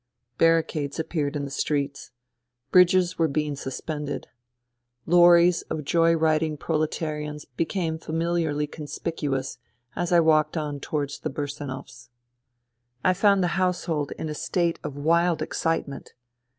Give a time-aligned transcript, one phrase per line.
[0.39, 2.09] Barricades appeared in the streets.
[2.71, 4.29] Bridges were being suspended.
[5.05, 9.59] Lorries of joy riding proletarians became familiarly conspicuous,
[9.95, 12.09] as I walked on towards the Bursanovs.
[13.03, 16.13] I found the household in a state of wild excite ment.